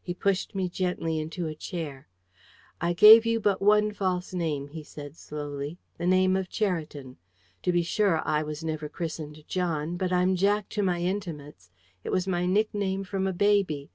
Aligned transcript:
He 0.00 0.14
pushed 0.14 0.54
me 0.54 0.70
gently 0.70 1.18
into 1.18 1.46
a 1.46 1.54
chair. 1.54 2.08
"I 2.80 2.94
gave 2.94 3.26
you 3.26 3.38
but 3.40 3.60
one 3.60 3.92
false 3.92 4.32
name," 4.32 4.68
he 4.68 4.82
said 4.82 5.18
slowly 5.18 5.76
"the 5.98 6.06
name 6.06 6.34
of 6.34 6.48
Cheriton. 6.48 7.18
To 7.64 7.70
be 7.70 7.82
sure 7.82 8.26
I, 8.26 8.42
was 8.42 8.64
never 8.64 8.88
christened 8.88 9.46
John, 9.48 9.98
but 9.98 10.14
I'm 10.14 10.34
Jack 10.34 10.70
to 10.70 10.82
my 10.82 11.00
intimates. 11.00 11.70
It 12.04 12.08
was 12.10 12.26
my 12.26 12.46
nickname 12.46 13.04
from 13.04 13.26
a 13.26 13.34
baby. 13.34 13.90